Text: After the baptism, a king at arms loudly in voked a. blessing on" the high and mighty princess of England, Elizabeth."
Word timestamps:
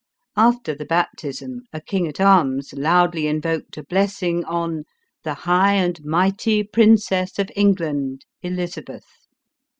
After 0.35 0.73
the 0.73 0.83
baptism, 0.87 1.61
a 1.71 1.79
king 1.79 2.07
at 2.07 2.19
arms 2.19 2.73
loudly 2.73 3.27
in 3.27 3.39
voked 3.39 3.77
a. 3.77 3.83
blessing 3.83 4.43
on" 4.45 4.85
the 5.23 5.35
high 5.35 5.75
and 5.75 6.03
mighty 6.03 6.63
princess 6.63 7.37
of 7.37 7.51
England, 7.55 8.25
Elizabeth." 8.41 9.05